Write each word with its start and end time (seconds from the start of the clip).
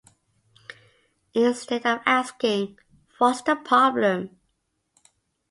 Instead 1.35 1.85
of 1.85 2.01
asking 2.07 2.79
What's 3.19 3.43
the 3.43 3.55
problem? 3.55 4.35